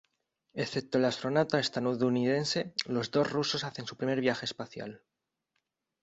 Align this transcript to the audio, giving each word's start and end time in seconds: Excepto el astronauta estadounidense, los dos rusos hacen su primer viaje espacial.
Excepto 0.55 0.97
el 0.97 1.05
astronauta 1.05 1.59
estadounidense, 1.59 2.73
los 2.87 3.11
dos 3.11 3.31
rusos 3.31 3.63
hacen 3.63 3.85
su 3.85 3.97
primer 3.97 4.19
viaje 4.19 4.45
espacial. 4.45 5.03